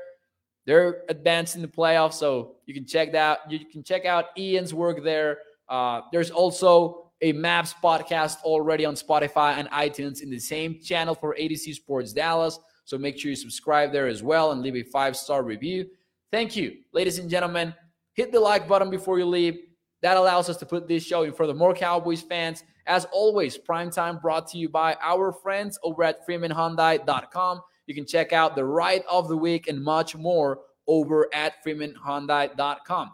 [0.66, 3.40] They're advancing the playoffs, so you can check that.
[3.52, 5.40] You can check out Ian's work there.
[5.68, 11.16] Uh, there's also a Mavs podcast already on Spotify and iTunes in the same channel
[11.16, 12.60] for A to Z Sports Dallas.
[12.86, 15.88] So make sure you subscribe there as well and leave a five star review.
[16.32, 17.74] Thank you, ladies and gentlemen.
[18.14, 19.58] Hit the like button before you leave.
[20.02, 22.64] That allows us to put this show in front of more Cowboys fans.
[22.86, 27.62] As always, primetime brought to you by our friends over at freemanhyundai.com.
[27.88, 33.12] You can check out the ride of the week and much more over at freemanhyundai.com.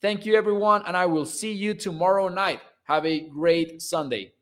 [0.00, 2.60] Thank you, everyone, and I will see you tomorrow night.
[2.84, 4.32] Have a great Sunday.